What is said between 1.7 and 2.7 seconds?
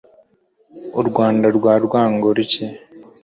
rwango-ruke